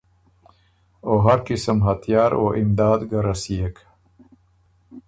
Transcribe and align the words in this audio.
او 1.07 1.13
هر 1.25 1.39
قسم 1.49 1.77
هتیار 1.87 2.31
او 2.39 2.45
امداد 2.61 2.99
ګۀ 3.09 3.19
رسيېک۔ 3.25 3.75